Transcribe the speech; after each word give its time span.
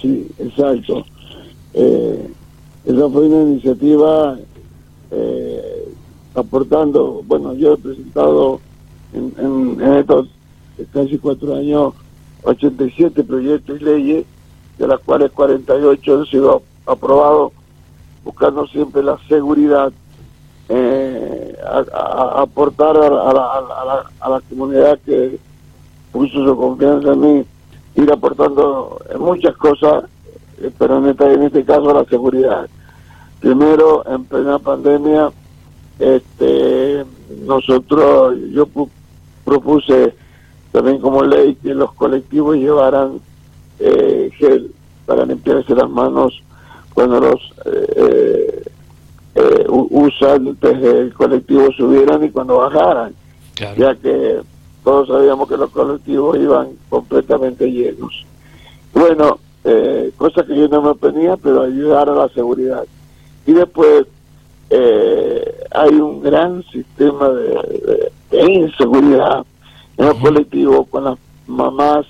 sí, 0.00 0.28
exacto. 0.38 1.04
Eh, 1.74 2.30
esa 2.84 3.08
fue 3.08 3.28
una 3.28 3.50
iniciativa 3.50 4.38
eh, 5.10 5.92
aportando, 6.34 7.22
bueno, 7.26 7.54
yo 7.54 7.74
he 7.74 7.76
presentado 7.76 8.60
en, 9.12 9.32
en, 9.38 9.94
estos 9.94 10.28
casi 10.92 11.18
cuatro 11.18 11.56
años 11.56 11.94
87 12.42 13.24
proyectos 13.24 13.80
y 13.80 13.84
leyes, 13.84 14.26
de 14.78 14.86
las 14.86 15.00
cuales 15.00 15.30
48 15.32 16.18
han 16.18 16.26
sido 16.26 16.62
aprobados, 16.86 17.52
buscando 18.24 18.66
siempre 18.68 19.02
la 19.02 19.18
seguridad, 19.28 19.92
eh, 20.68 21.56
a, 21.64 22.42
aportar 22.42 22.96
a, 22.96 23.10
la, 23.10 24.04
a 24.20 24.28
la 24.28 24.40
comunidad 24.48 24.98
que 25.04 25.38
puso 26.12 26.44
su 26.44 26.56
confianza 26.56 27.12
en 27.12 27.20
mí, 27.20 27.44
ir 28.02 28.12
aportando 28.12 29.00
muchas 29.18 29.56
cosas, 29.56 30.04
eh, 30.60 30.70
pero 30.78 30.98
en 30.98 31.06
este, 31.08 31.32
en 31.32 31.42
este 31.42 31.64
caso 31.64 31.92
la 31.92 32.04
seguridad. 32.04 32.68
Primero, 33.40 34.04
en 34.08 34.24
plena 34.24 34.58
pandemia, 34.58 35.30
este, 35.98 37.04
nosotros, 37.44 38.36
yo 38.52 38.66
propuse 39.44 40.14
también 40.72 41.00
como 41.00 41.22
ley 41.22 41.56
que 41.56 41.74
los 41.74 41.92
colectivos 41.94 42.56
llevaran 42.56 43.20
eh, 43.78 44.30
gel 44.38 44.72
para 45.06 45.24
limpiarse 45.24 45.74
las 45.74 45.88
manos 45.88 46.42
cuando 46.92 47.20
los 47.20 47.52
eh, 47.64 48.62
eh, 49.34 49.64
usantes 49.68 50.80
del 50.80 51.14
colectivo 51.14 51.70
subieran 51.72 52.24
y 52.24 52.30
cuando 52.30 52.58
bajaran, 52.58 53.14
ya 53.76 53.94
que 53.94 54.40
todos 54.84 55.08
sabíamos 55.08 55.48
que 55.48 55.56
los 55.56 55.70
colectivos 55.70 56.36
iban 56.38 56.68
completamente 56.88 57.70
llenos. 57.70 58.24
Bueno, 58.92 59.38
eh, 59.64 60.12
cosa 60.16 60.44
que 60.44 60.56
yo 60.56 60.68
no 60.68 60.82
me 60.82 60.90
oponía, 60.90 61.36
pero 61.36 61.62
ayudar 61.62 62.08
a 62.08 62.14
la 62.14 62.28
seguridad. 62.30 62.84
Y 63.46 63.52
después 63.52 64.06
eh, 64.70 65.64
hay 65.70 65.94
un 65.94 66.22
gran 66.22 66.62
sistema 66.64 67.28
de, 67.28 68.12
inseguridad 68.30 69.44
en 69.96 70.06
los 70.06 70.16
colectivos 70.16 70.86
con 70.88 71.04
las 71.04 71.18
mamás 71.46 72.06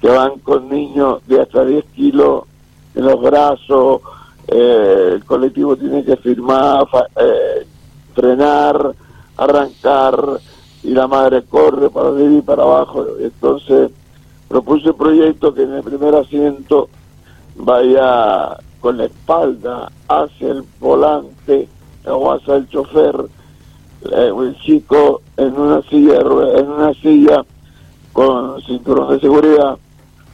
que 0.00 0.08
van 0.08 0.38
con 0.40 0.68
niños 0.68 1.26
de 1.26 1.40
hasta 1.40 1.64
10 1.64 1.84
kilos 1.94 2.42
en 2.94 3.04
los 3.06 3.20
brazos, 3.20 4.00
eh, 4.48 5.12
el 5.14 5.24
colectivo 5.24 5.76
tiene 5.76 6.04
que 6.04 6.16
firmar, 6.16 6.86
eh, 7.16 7.66
frenar, 8.14 8.94
arrancar, 9.36 10.40
y 10.84 10.90
la 10.90 11.08
madre 11.08 11.42
corre 11.42 11.88
para 11.88 12.10
arriba 12.10 12.38
y 12.38 12.42
para 12.42 12.62
abajo. 12.62 13.06
Entonces 13.18 13.90
propuse 14.48 14.90
un 14.90 14.96
proyecto 14.96 15.52
que 15.54 15.62
en 15.62 15.72
el 15.72 15.82
primer 15.82 16.14
asiento 16.14 16.88
vaya 17.56 18.58
con 18.80 18.98
la 18.98 19.06
espalda 19.06 19.90
hacia 20.08 20.50
el 20.50 20.64
volante 20.78 21.68
o 22.06 22.32
hacia 22.32 22.56
el 22.56 22.68
chofer, 22.68 23.16
eh, 24.12 24.30
el 24.38 24.56
chico 24.60 25.22
en 25.38 25.58
una 25.58 25.80
silla 25.82 26.20
en 26.20 26.68
una 26.68 26.92
silla 26.94 27.44
con 28.12 28.60
cinturón 28.62 29.10
de 29.14 29.20
seguridad 29.20 29.78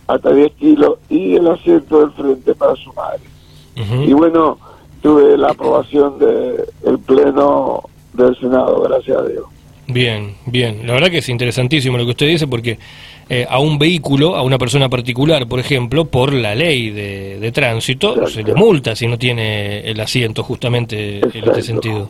hasta 0.09 0.33
10 0.33 0.53
kilos 0.55 0.99
y 1.09 1.37
el 1.37 1.47
asiento 1.47 2.01
del 2.01 2.11
frente 2.11 2.55
para 2.55 2.75
su 2.75 2.93
madre. 2.93 3.21
Y 3.77 4.13
bueno, 4.13 4.59
tuve 5.01 5.39
la 5.39 5.53
aprobación 5.53 6.19
del 6.19 6.99
Pleno 7.07 7.83
del 8.13 8.37
Senado, 8.37 8.83
gracias 8.83 9.17
a 9.17 9.23
Dios. 9.23 9.45
Bien, 9.93 10.35
bien. 10.47 10.87
La 10.87 10.95
verdad 10.95 11.11
que 11.11 11.19
es 11.19 11.29
interesantísimo 11.29 11.97
lo 11.99 12.05
que 12.05 12.11
usted 12.11 12.27
dice 12.27 12.47
porque 12.47 12.79
eh, 13.29 13.47
a 13.49 13.59
un 13.59 13.79
vehículo, 13.79 14.37
a 14.37 14.43
una 14.43 14.59
persona 14.59 14.89
particular, 14.89 15.47
por 15.47 15.59
ejemplo, 15.61 16.05
por 16.05 16.33
la 16.33 16.55
ley 16.55 16.91
de, 16.91 17.53
tránsito, 17.53 18.27
se 18.27 18.43
le 18.43 18.55
multa 18.55 18.95
si 18.95 19.07
no 19.07 19.19
tiene 19.19 19.81
el 19.89 19.99
asiento 20.01 20.43
justamente 20.43 21.21
en 21.21 21.45
este 21.45 21.63
sentido. 21.63 22.09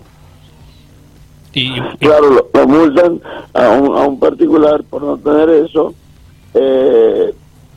Y, 1.52 1.80
Claro, 1.98 2.48
lo, 2.52 2.66
multan 2.66 3.20
a 3.54 3.70
un, 3.70 3.96
a 3.96 4.06
un 4.06 4.18
particular 4.18 4.82
por 4.84 5.02
no 5.02 5.16
tener 5.18 5.50
eso. 5.64 5.94
Eh, 6.54 7.34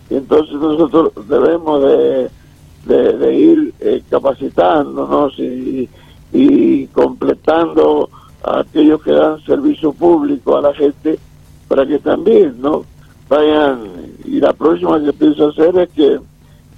y 0.10 0.16
entonces 0.16 0.56
nosotros 0.56 1.12
debemos 1.28 1.82
de, 1.84 3.14
de, 3.14 3.36
ir 3.36 3.74
eh, 3.80 4.02
capacitándonos 4.10 5.38
y, 5.40 5.90
y 6.32 6.88
completando 6.88 8.10
a 8.44 8.60
aquellos 8.60 9.02
que 9.02 9.12
dan 9.12 9.42
servicio 9.46 9.94
público 9.94 10.58
a 10.58 10.62
la 10.62 10.74
gente 10.74 11.18
para 11.68 11.86
que 11.86 12.00
también 12.00 12.62
no 12.62 12.84
vayan 13.30 13.88
y 14.26 14.40
la 14.40 14.54
próxima 14.54 15.02
que 15.02 15.14
pienso 15.14 15.48
hacer 15.50 15.78
es 15.80 15.90
que 15.90 16.20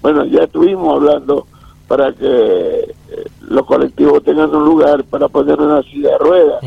bueno 0.02 0.26
ya 0.26 0.44
estuvimos 0.44 0.96
hablando 0.96 1.48
para 1.88 2.14
que 2.14 2.26
eh, 2.26 2.94
los 3.42 3.66
colectivos 3.66 4.24
tengan 4.24 4.54
un 4.56 4.66
lugar 4.66 5.04
para 5.06 5.28
poner 5.28 5.60
una 5.60 5.82
silla 5.84 6.12
de 6.12 6.18
ruedas 6.18 6.62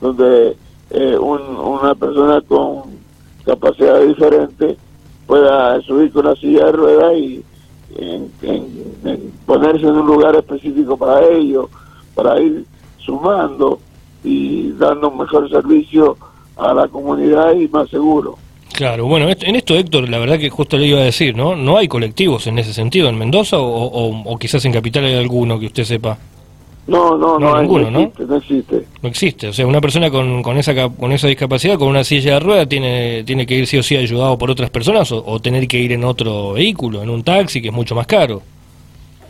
donde 0.00 0.56
eh, 0.90 1.16
una 1.18 1.94
persona 1.94 2.40
con 2.42 2.82
capacidad 3.44 4.00
diferente 4.00 4.76
pueda 5.26 5.80
subir 5.82 6.12
con 6.12 6.26
una 6.26 6.36
silla 6.36 6.66
de 6.66 6.72
ruedas 6.72 7.14
y 7.16 7.44
ponerse 9.46 9.86
en 9.86 9.96
un 9.96 10.06
lugar 10.06 10.34
específico 10.36 10.96
para 10.96 11.26
ello 11.26 11.68
para 12.14 12.40
ir 12.40 12.64
sumando 12.98 13.78
y 14.24 14.72
dando 14.72 15.10
un 15.10 15.18
mejor 15.18 15.48
servicio 15.50 16.16
a 16.56 16.72
la 16.72 16.88
comunidad 16.88 17.54
y 17.54 17.68
más 17.68 17.88
seguro. 17.90 18.36
Claro, 18.74 19.06
bueno, 19.06 19.28
en 19.28 19.54
esto 19.54 19.76
Héctor, 19.76 20.08
la 20.08 20.18
verdad 20.18 20.36
que 20.36 20.50
justo 20.50 20.76
le 20.76 20.86
iba 20.86 20.98
a 20.98 21.04
decir, 21.04 21.36
¿no? 21.36 21.54
¿No 21.54 21.76
hay 21.76 21.86
colectivos 21.86 22.48
en 22.48 22.58
ese 22.58 22.72
sentido 22.72 23.08
en 23.08 23.16
Mendoza 23.16 23.56
o, 23.60 24.36
quizás 24.36 24.64
en 24.64 24.72
Capital 24.72 25.04
hay 25.04 25.14
alguno 25.14 25.60
que 25.60 25.66
usted 25.66 25.84
sepa? 25.84 26.18
No, 26.88 27.16
no, 27.16 27.38
no, 27.38 27.62
ninguno, 27.62 27.88
no, 27.90 28.00
existe, 28.00 28.26
no 28.26 28.36
existe. 28.36 28.86
No 29.00 29.08
existe, 29.08 29.48
o 29.48 29.52
sea, 29.52 29.66
una 29.66 29.80
persona 29.80 30.10
con, 30.10 30.42
con, 30.42 30.58
esa, 30.58 30.74
con 30.88 31.12
esa 31.12 31.28
discapacidad, 31.28 31.78
con 31.78 31.86
una 31.88 32.02
silla 32.02 32.34
de 32.34 32.40
rueda, 32.40 32.66
tiene, 32.66 33.22
tiene 33.22 33.46
que 33.46 33.54
ir 33.54 33.66
sí 33.68 33.78
o 33.78 33.82
sí 33.82 33.96
ayudado 33.96 34.36
por 34.36 34.50
otras 34.50 34.70
personas 34.70 35.10
o, 35.12 35.38
tener 35.40 35.68
que 35.68 35.78
ir 35.78 35.92
en 35.92 36.02
otro 36.02 36.54
vehículo, 36.54 37.00
en 37.00 37.10
un 37.10 37.22
taxi, 37.22 37.62
que 37.62 37.68
es 37.68 37.74
mucho 37.74 37.94
más 37.94 38.08
caro. 38.08 38.42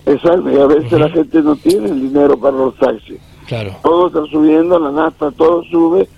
Exacto, 0.07 0.51
y 0.51 0.57
a 0.57 0.67
veces 0.67 0.93
la 0.93 1.11
gente 1.11 1.43
no 1.43 1.55
tiene 1.57 1.91
el 1.91 2.01
dinero 2.01 2.37
para 2.39 2.57
los 2.57 2.75
taxis. 2.77 3.21
Claro. 3.47 3.77
Todo 3.83 4.07
está 4.09 4.25
subiendo, 4.31 4.79
la 4.79 4.91
nafta, 4.91 5.31
todo 5.31 5.63
sube 5.65 6.09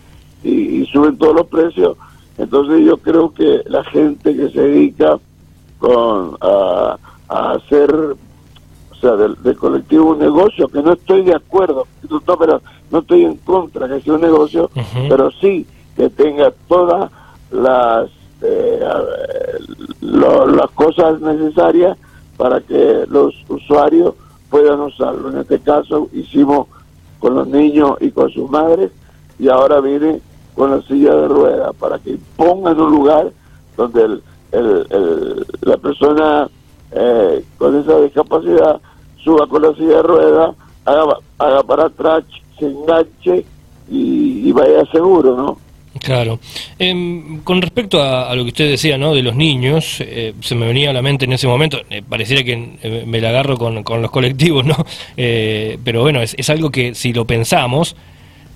y, 0.44 0.84
suben 0.86 1.16
todos 1.18 1.34
los 1.34 1.46
precios. 1.46 1.96
Entonces 2.38 2.84
yo 2.84 2.98
creo 2.98 3.32
que 3.32 3.62
la 3.66 3.82
gente 3.84 4.36
que 4.36 4.48
se 4.50 4.60
dedica 4.60 5.18
con 5.78 6.36
a, 6.40 6.96
hacer, 7.28 7.92
o 7.92 8.94
sea, 9.00 9.16
del, 9.16 9.56
colectivo 9.56 10.10
un 10.10 10.18
negocio, 10.18 10.68
que 10.68 10.82
no 10.82 10.92
estoy 10.92 11.22
de 11.22 11.34
acuerdo, 11.34 11.86
no, 12.08 12.36
pero 12.36 12.60
no 12.90 12.98
estoy 13.00 13.24
en 13.24 13.36
contra 13.38 13.88
que 13.88 14.00
sea 14.00 14.14
un 14.14 14.20
negocio, 14.20 14.70
pero 15.08 15.30
sí 15.40 15.66
que 15.96 16.10
tenga 16.10 16.52
todas 16.68 17.10
las 17.50 18.10
eh, 18.42 18.80
las 20.00 20.70
cosas 20.72 21.20
necesarias 21.20 21.96
para 22.36 22.60
que 22.60 23.04
los 23.08 23.34
usuarios 23.48 24.14
puedan 24.50 24.80
usarlo. 24.80 25.30
En 25.30 25.38
este 25.38 25.58
caso 25.60 26.08
hicimos 26.12 26.68
con 27.18 27.34
los 27.34 27.46
niños 27.48 27.96
y 28.00 28.10
con 28.10 28.30
sus 28.30 28.50
madres 28.50 28.90
y 29.38 29.48
ahora 29.48 29.80
viene 29.80 30.20
con 30.54 30.70
la 30.70 30.82
silla 30.82 31.14
de 31.14 31.28
ruedas 31.28 31.74
para 31.76 31.98
que 31.98 32.18
pongan 32.36 32.80
un 32.80 32.90
lugar 32.90 33.30
donde 33.76 34.04
el, 34.04 34.22
el, 34.52 35.46
la 35.62 35.76
persona 35.76 36.48
eh, 36.92 37.44
con 37.58 37.76
esa 37.76 38.00
discapacidad 38.00 38.80
suba 39.22 39.46
con 39.48 39.62
la 39.62 39.74
silla 39.74 39.96
de 39.96 40.02
ruedas, 40.02 40.56
haga, 40.84 41.18
haga 41.38 41.62
para 41.64 41.86
atrás, 41.86 42.24
se 42.58 42.66
enganche 42.66 43.44
y, 43.88 44.52
vaya 44.52 44.84
seguro, 44.90 45.36
¿no? 45.36 45.58
Claro. 46.06 46.38
Em, 46.78 47.40
con 47.42 47.60
respecto 47.60 48.00
a, 48.00 48.32
lo 48.36 48.44
que 48.44 48.50
usted 48.50 48.70
decía, 48.70 48.96
¿no? 48.96 49.12
De 49.12 49.22
los 49.22 49.34
niños, 49.34 50.00
eh, 50.00 50.34
se 50.40 50.54
me 50.54 50.64
venía 50.66 50.90
a 50.90 50.92
la 50.92 51.02
mente 51.02 51.24
en 51.24 51.32
ese 51.32 51.48
momento, 51.48 51.80
eh, 51.90 52.00
pareciera 52.08 52.44
que 52.44 53.04
me 53.04 53.20
la 53.20 53.30
agarro 53.30 53.58
con, 53.58 53.82
con 53.82 54.02
los 54.02 54.12
colectivos, 54.12 54.64
¿no? 54.64 54.76
pero 55.16 56.02
bueno, 56.02 56.22
es, 56.22 56.36
es, 56.38 56.48
algo 56.48 56.70
que 56.70 56.94
si 56.94 57.12
lo 57.12 57.24
pensamos, 57.26 57.96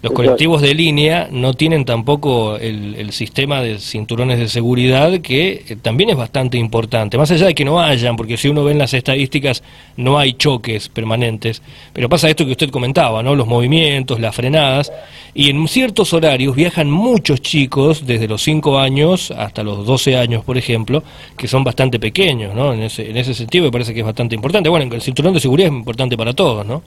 los 0.02 0.12
colectivos 0.12 0.62
de 0.62 0.74
línea 0.74 1.28
no 1.30 1.52
tienen 1.52 1.84
tampoco 1.84 2.56
el, 2.56 3.10
sistema 3.12 3.60
de 3.60 3.78
cinturones 3.78 4.38
de 4.38 4.48
seguridad 4.48 5.20
que 5.20 5.64
eh, 5.68 5.76
también 5.80 6.10
es 6.10 6.16
bastante 6.16 6.56
importante, 6.56 7.18
más 7.18 7.30
allá 7.30 7.46
de 7.46 7.54
que 7.54 7.64
no 7.64 7.80
hayan, 7.80 8.16
porque 8.16 8.36
si 8.36 8.48
uno 8.48 8.64
ve 8.64 8.72
en 8.72 8.78
las 8.78 8.94
estadísticas 8.94 9.62
no 9.96 10.18
hay 10.18 10.34
choques 10.34 10.88
permanentes, 10.88 11.60
pero 11.92 12.08
pasa 12.08 12.30
esto 12.30 12.46
que 12.46 12.52
usted 12.52 12.70
comentaba, 12.70 13.22
¿no? 13.22 13.34
los 13.34 13.46
movimientos, 13.46 14.20
las 14.20 14.34
frenadas, 14.34 14.92
y 15.34 15.50
en 15.50 15.66
ciertos 15.68 16.12
horarios 16.12 16.54
viajan 16.54 16.90
muchos 16.90 17.42
chicos, 17.42 18.06
desde 18.06 18.28
los 18.28 18.42
5 18.42 18.78
años 18.78 19.32
hasta 19.32 19.62
los 19.62 19.84
12 19.84 20.16
años, 20.16 20.44
por 20.44 20.56
ejemplo, 20.56 21.02
que 21.36 21.48
son 21.48 21.64
bastante 21.64 21.98
pequeños, 21.98 22.54
¿no? 22.54 22.72
en, 22.72 22.82
ese, 22.82 23.10
en 23.10 23.16
ese 23.16 23.34
sentido 23.34 23.64
me 23.64 23.70
parece 23.70 23.92
que 23.92 24.00
es 24.00 24.06
bastante 24.06 24.34
importante. 24.34 24.68
Bueno, 24.68 24.94
el 24.94 25.02
cinturón 25.02 25.34
de 25.34 25.40
seguridad 25.40 25.68
es 25.70 25.76
importante 25.76 26.16
para 26.16 26.32
todos, 26.32 26.64
¿no? 26.64 26.82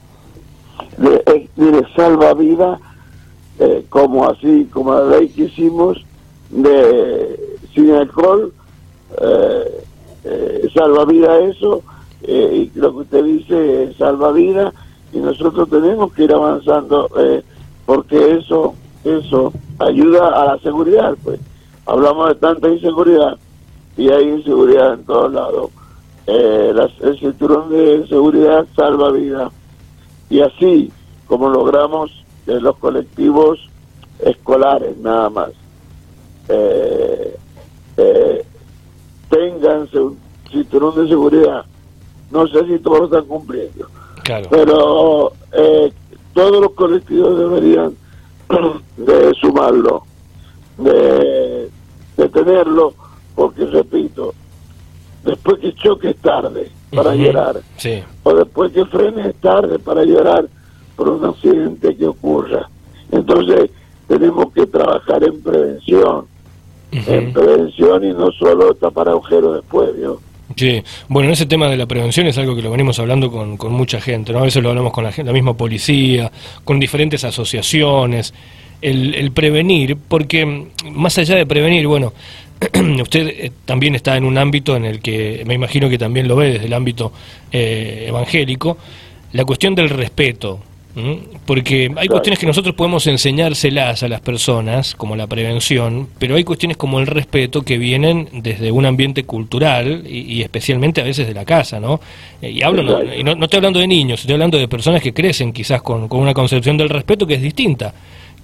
Le, 0.98 1.48
salva 1.94 2.34
vida 2.34 2.80
eh, 3.58 3.84
como 3.88 4.28
así, 4.28 4.68
como 4.72 4.94
la 4.94 5.18
ley 5.18 5.28
que 5.28 5.44
hicimos 5.44 6.04
de 6.50 7.58
sin 7.74 7.90
alcohol, 7.90 8.52
eh, 9.20 9.84
eh, 10.24 10.68
salva 10.74 11.04
vida 11.04 11.38
eso, 11.40 11.82
eh, 12.22 12.70
y 12.74 12.78
lo 12.78 12.92
que 12.92 12.98
usted 13.00 13.24
dice 13.24 13.94
salva 13.98 14.32
vida 14.32 14.72
y 15.12 15.18
nosotros 15.18 15.68
tenemos 15.68 16.12
que 16.14 16.24
ir 16.24 16.32
avanzando 16.32 17.10
eh, 17.18 17.42
porque 17.84 18.36
eso 18.38 18.74
eso 19.04 19.52
ayuda 19.78 20.28
a 20.28 20.46
la 20.46 20.58
seguridad 20.60 21.14
pues. 21.22 21.38
Hablamos 21.86 22.28
de 22.30 22.34
tanta 22.36 22.70
inseguridad 22.70 23.36
y 23.98 24.08
hay 24.08 24.30
inseguridad 24.30 24.94
en 24.94 25.04
todos 25.04 25.32
lados. 25.34 25.70
Eh, 26.26 26.74
el 27.02 27.18
cinturón 27.18 27.68
de 27.68 28.06
seguridad 28.08 28.64
salva 28.74 29.10
vida. 29.10 29.50
Y 30.30 30.40
así 30.40 30.90
como 31.26 31.50
logramos 31.50 32.23
que 32.44 32.60
los 32.60 32.76
colectivos 32.76 33.68
escolares 34.20 34.96
nada 34.98 35.30
más. 35.30 35.50
Eh, 36.48 37.36
eh, 37.96 38.44
tengan 39.28 39.88
un 39.94 40.18
cinturón 40.50 40.94
de 40.96 41.08
seguridad. 41.08 41.64
No 42.30 42.46
sé 42.46 42.66
si 42.66 42.78
todos 42.78 43.00
lo 43.00 43.04
están 43.06 43.24
cumpliendo. 43.26 43.88
Pero 44.50 45.32
eh, 45.52 45.92
todos 46.32 46.60
los 46.60 46.72
colectivos 46.72 47.38
deberían 47.38 47.94
de 48.96 49.34
sumarlo 49.40 50.04
de, 50.78 51.70
de 52.16 52.28
tenerlo 52.30 52.94
porque 53.34 53.66
repito 53.66 54.34
después 55.24 55.58
que 55.58 55.74
choques 55.74 56.16
tarde 56.16 56.70
para 56.94 57.14
llorar, 57.14 57.60
o 58.22 58.34
después 58.34 58.72
que 58.72 58.84
frenes 58.86 59.34
tarde 59.36 59.78
para 59.78 60.04
llorar 60.04 60.46
por 60.96 61.08
un 61.08 61.24
accidente 61.24 61.96
que 61.96 62.06
ocurra. 62.06 62.68
Entonces 63.10 63.70
tenemos 64.08 64.52
que 64.52 64.66
trabajar 64.66 65.22
en 65.24 65.40
prevención, 65.42 66.26
en 66.92 67.32
prevención 67.32 68.04
y 68.04 68.12
no 68.12 68.30
solo 68.32 68.74
tapar 68.74 69.08
agujeros 69.08 69.56
después, 69.56 69.90
¿no? 69.96 70.18
Sí, 70.56 70.82
bueno, 71.08 71.30
ese 71.30 71.46
tema 71.46 71.68
de 71.68 71.76
la 71.76 71.86
prevención 71.86 72.26
es 72.26 72.36
algo 72.38 72.54
que 72.54 72.62
lo 72.62 72.70
venimos 72.70 72.98
hablando 72.98 73.30
con, 73.30 73.56
con 73.56 73.72
mucha 73.72 74.00
gente, 74.00 74.32
¿no? 74.32 74.40
A 74.40 74.42
veces 74.42 74.62
lo 74.62 74.68
hablamos 74.68 74.92
con 74.92 75.02
la, 75.02 75.12
la 75.16 75.32
misma 75.32 75.54
policía, 75.54 76.30
con 76.64 76.78
diferentes 76.78 77.24
asociaciones, 77.24 78.34
el, 78.82 79.14
el 79.14 79.32
prevenir, 79.32 79.96
porque 79.96 80.68
más 80.92 81.16
allá 81.18 81.36
de 81.36 81.46
prevenir, 81.46 81.86
bueno, 81.86 82.12
usted 83.02 83.26
eh, 83.28 83.52
también 83.64 83.94
está 83.94 84.16
en 84.16 84.24
un 84.24 84.38
ámbito 84.38 84.76
en 84.76 84.84
el 84.84 85.00
que 85.00 85.42
me 85.46 85.54
imagino 85.54 85.88
que 85.88 85.98
también 85.98 86.28
lo 86.28 86.36
ve 86.36 86.52
desde 86.52 86.66
el 86.66 86.72
ámbito 86.72 87.12
eh, 87.50 88.04
evangélico, 88.08 88.76
la 89.32 89.44
cuestión 89.44 89.74
del 89.74 89.88
respeto. 89.88 90.60
Porque 91.44 91.92
hay 91.96 92.06
cuestiones 92.06 92.38
que 92.38 92.46
nosotros 92.46 92.74
podemos 92.76 93.06
enseñárselas 93.08 94.04
a 94.04 94.08
las 94.08 94.20
personas, 94.20 94.94
como 94.94 95.16
la 95.16 95.26
prevención, 95.26 96.08
pero 96.18 96.36
hay 96.36 96.44
cuestiones 96.44 96.76
como 96.76 97.00
el 97.00 97.08
respeto 97.08 97.62
que 97.62 97.78
vienen 97.78 98.28
desde 98.32 98.70
un 98.70 98.86
ambiente 98.86 99.24
cultural 99.24 100.04
y, 100.06 100.42
especialmente 100.42 101.00
a 101.00 101.04
veces 101.04 101.26
de 101.26 101.34
la 101.34 101.44
casa, 101.44 101.80
¿no? 101.80 102.00
Eh, 102.40 102.50
y 102.50 102.62
hablo, 102.62 102.82
no, 102.82 103.02
y 103.02 103.24
no, 103.24 103.32
estoy 103.32 103.56
hablando 103.56 103.80
de 103.80 103.88
niños, 103.88 104.20
estoy 104.20 104.34
hablando 104.34 104.56
de 104.56 104.68
personas 104.68 105.02
que 105.02 105.12
crecen 105.12 105.52
quizás 105.52 105.82
con, 105.82 106.06
con 106.08 106.20
una 106.20 106.32
concepción 106.32 106.76
del 106.76 106.88
respeto 106.88 107.26
que 107.26 107.34
es 107.34 107.42
distinta, 107.42 107.92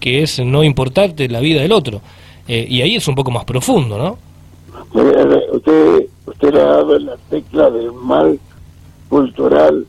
que 0.00 0.22
es 0.22 0.40
no 0.40 0.64
importarte 0.64 1.28
la 1.28 1.38
vida 1.38 1.60
del 1.62 1.70
otro. 1.70 2.00
Eh, 2.48 2.66
y 2.68 2.82
ahí 2.82 2.96
es 2.96 3.06
un 3.06 3.14
poco 3.14 3.30
más 3.30 3.44
profundo, 3.44 3.96
¿no? 3.96 4.18
Usted, 5.52 6.06
usted 6.26 6.52
le 6.52 6.60
ha 6.60 6.64
dado 6.64 6.98
la 6.98 7.16
tecla 7.28 7.70
del 7.70 7.92
mal 7.92 8.40
cultural. 9.08 9.86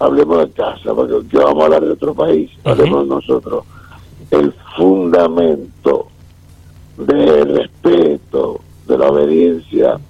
Hablemos 0.00 0.38
de 0.38 0.50
casa, 0.50 0.94
porque 0.94 1.14
yo 1.30 1.44
vamos 1.44 1.62
a 1.62 1.66
hablar 1.66 1.84
de 1.84 1.92
otro 1.92 2.14
país, 2.14 2.50
hablemos 2.64 3.06
nosotros. 3.06 3.64
El 4.30 4.52
fundamento 4.76 6.08
del 6.96 7.56
respeto, 7.56 8.60
de 8.86 8.98
la 8.98 9.08
obediencia 9.08 10.00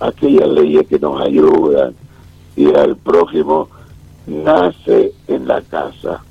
a 0.00 0.06
aquellas 0.08 0.48
leyes 0.48 0.86
que 0.88 0.98
nos 0.98 1.20
ayudan 1.20 1.94
y 2.56 2.74
al 2.74 2.96
prójimo 2.96 3.68
nace 4.26 5.12
en 5.28 5.46
la 5.46 5.60
casa. 5.62 6.22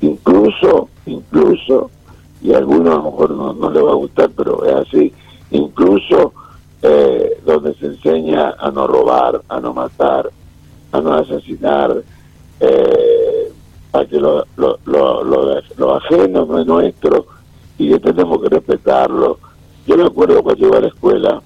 Incluso, 0.00 0.88
incluso 1.06 1.90
y 2.44 2.52
a 2.52 2.58
algunos 2.58 2.92
a 2.92 2.96
lo 2.98 3.04
mejor 3.04 3.30
no, 3.30 3.70
le 3.70 3.80
va 3.80 3.92
a 3.92 3.94
gustar, 3.94 4.30
pero 4.36 4.64
es 4.66 4.86
así. 4.86 5.12
Incluso 5.50 6.32
eh, 6.82 7.40
donde 7.44 7.74
se 7.74 7.86
enseña 7.86 8.54
a 8.58 8.70
no 8.70 8.86
robar, 8.86 9.40
a 9.48 9.60
no 9.60 9.72
matar, 9.72 10.30
a 10.92 11.00
no 11.00 11.14
asesinar, 11.14 12.02
eh, 12.60 13.52
a 13.92 14.04
que 14.04 14.18
lo, 14.18 14.44
lo, 14.56 14.78
lo, 14.84 15.22
lo, 15.24 15.94
ajeno 15.94 16.46
no 16.46 16.58
es 16.58 16.66
nuestro 16.66 17.26
y 17.78 17.90
que 17.90 18.00
tenemos 18.00 18.42
que 18.42 18.48
respetarlo. 18.48 19.38
Yo 19.86 19.96
me 19.96 20.04
acuerdo 20.04 20.42
cuando 20.42 20.66
iba 20.66 20.78
a 20.78 20.80
la 20.80 20.88
escuela, 20.88 21.42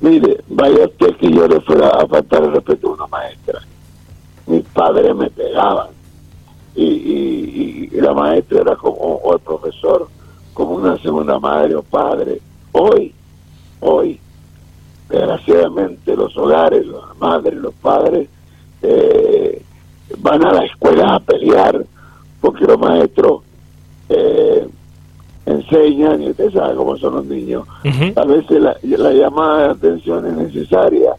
mire, 0.00 0.40
vaya 0.48 0.86
usted 0.86 1.16
que 1.16 1.30
yo 1.30 1.46
le 1.46 1.60
fuera 1.60 1.88
a 1.88 2.06
faltar 2.06 2.44
el 2.44 2.52
respeto 2.52 2.88
a 2.88 2.94
una 2.94 3.06
maestra. 3.08 3.60
Mis 4.46 4.62
padres 4.66 5.14
me 5.14 5.28
pegaban 5.30 5.88
y, 6.74 7.90
la 8.00 8.12
maestra 8.12 8.60
era 8.60 8.76
como, 8.76 8.96
o 8.96 9.34
el 9.34 9.40
profesor, 9.40 10.08
como 10.54 10.76
una 10.76 10.96
segunda 10.98 11.38
madre 11.38 11.74
o 11.74 11.82
padre. 11.82 12.40
Hoy, 12.72 13.12
hoy, 13.80 14.20
desgraciadamente 15.08 16.16
los 16.16 16.36
hogares, 16.36 16.86
las 16.86 17.16
madres, 17.18 17.54
los 17.54 17.74
padres, 17.74 18.28
eh, 18.82 19.45
van 20.18 20.44
a 20.44 20.52
la 20.52 20.64
escuela 20.64 21.14
a 21.14 21.20
pelear 21.20 21.84
porque 22.40 22.64
los 22.64 22.78
maestros 22.78 23.42
eh, 24.08 24.66
enseñan 25.46 26.22
y 26.22 26.30
usted 26.30 26.52
sabe 26.52 26.74
cómo 26.76 26.96
son 26.96 27.14
los 27.14 27.26
niños. 27.26 27.66
A 28.16 28.24
veces 28.24 28.60
la, 28.60 29.12
llamada 29.12 29.64
de 29.64 29.70
atención 29.70 30.26
es 30.26 30.54
necesaria 30.54 31.12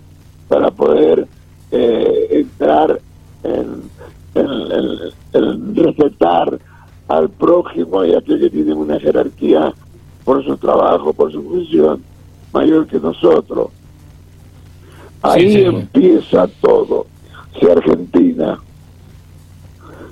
para 0.47 0.69
poder 0.71 1.27
eh, 1.71 2.27
entrar 2.31 2.99
en 3.44 3.83
el, 4.35 5.13
respetar 5.75 6.59
al 7.07 7.29
prójimo 7.29 8.03
y 8.03 8.13
a 8.13 8.19
aquel 8.19 8.39
que 8.39 8.50
tiene 8.50 8.73
una 8.73 9.00
jerarquía 9.00 9.73
por 10.23 10.43
su 10.43 10.57
trabajo, 10.57 11.13
por 11.13 11.31
su 11.31 11.41
función, 11.41 12.03
mayor 12.53 12.85
que 12.88 13.00
nosotros. 13.00 13.69
Ahí 15.21 15.63
empieza 15.63 16.47
todo. 16.61 17.05
Si 17.59 17.67
Argentina, 17.67 18.37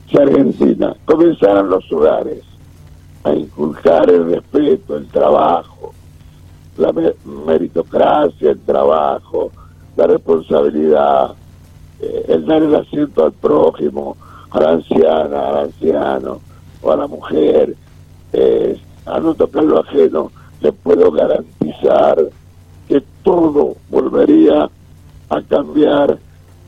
si 0.10 0.18
Argentina. 0.18 0.96
Comenzaran 1.06 1.70
los 1.70 1.92
hogares 1.92 2.44
a 3.24 3.34
inculcar 3.34 4.10
el 4.10 4.32
respeto, 4.32 4.98
el 4.98 5.08
trabajo, 5.08 5.94
la 6.78 6.94
meritocracia, 7.46 8.52
el 8.52 8.60
trabajo, 8.60 9.52
la 9.96 10.08
responsabilidad, 10.08 11.34
eh, 12.02 12.26
el 12.28 12.46
dar 12.46 12.62
el 12.62 12.76
asiento 12.76 13.26
al 13.26 13.32
prójimo, 13.32 14.18
a 14.52 14.60
la 14.60 14.72
anciana, 14.72 15.48
al 15.48 15.58
anciano 15.66 16.40
o 16.82 16.92
a 16.92 16.98
la 16.98 17.08
mujer, 17.08 17.76
a 19.06 19.20
no 19.20 19.34
tocar 19.36 19.64
lo 19.64 19.80
ajeno, 19.80 20.32
le 20.62 20.72
puedo 20.72 21.12
garantizar 21.12 22.18
que 22.88 23.04
todo 23.24 23.76
volvería 23.90 24.70
a 25.30 25.42
cambiar 25.44 26.18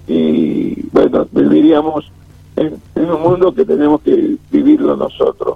y 0.08 0.82
bueno, 0.92 1.28
viviríamos 1.32 2.10
en 2.58 3.12
un 3.12 3.22
mundo 3.22 3.54
que 3.54 3.64
tenemos 3.64 4.02
que 4.02 4.36
vivirlo 4.52 4.96
nosotros. 4.96 5.56